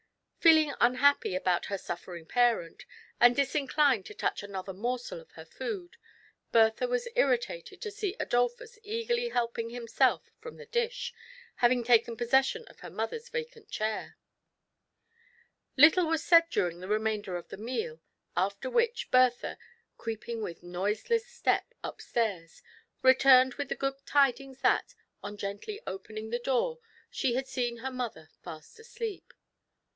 Feeling 0.39 0.73
unhappy 0.81 1.35
about 1.35 1.65
her 1.67 1.77
suffering 1.77 2.25
parent, 2.25 2.87
and 3.19 3.35
dis 3.35 3.53
inclined 3.53 4.07
to 4.07 4.15
touch 4.15 4.41
another 4.41 4.73
morsel 4.73 5.21
of 5.21 5.29
her 5.33 5.45
food. 5.45 5.97
Bertha 6.51 6.87
was 6.87 7.07
irritated 7.15 7.79
to 7.81 7.91
see 7.91 8.15
Adolphus 8.19 8.79
eagerly 8.81 9.29
helping 9.29 9.69
himself 9.69 10.31
from 10.39 10.57
the 10.57 10.65
dish, 10.65 11.13
having 11.57 11.83
taken 11.83 12.17
possession 12.17 12.65
of 12.69 12.79
her 12.79 12.89
mother's 12.89 13.29
vacant 13.29 13.69
chair. 13.69 14.17
TRIALS 15.77 15.93
AND 15.93 15.93
TROUBLES. 15.93 16.09
67 16.09 16.09
Little 16.09 16.09
was 16.09 16.23
said 16.23 16.49
during 16.49 16.79
the 16.79 16.87
remainder 16.91 17.35
of 17.35 17.49
the 17.49 17.57
meal, 17.57 18.01
after 18.35 18.67
which 18.71 19.11
Bertha, 19.11 19.59
creeping 19.99 20.41
with 20.41 20.63
noiseless 20.63 21.27
step 21.27 21.75
up 21.83 22.01
stairs, 22.01 22.63
re 23.03 23.13
turned 23.13 23.53
with 23.53 23.69
the 23.69 23.75
good 23.75 24.03
tidings 24.07 24.61
that, 24.61 24.95
on 25.21 25.37
gently 25.37 25.79
opening 25.85 26.31
the 26.31 26.39
door, 26.39 26.79
she 27.11 27.35
had 27.35 27.47
seen 27.47 27.77
her 27.77 27.91
mother 27.91 28.29
fast 28.41 28.79
asleep. 28.79 29.35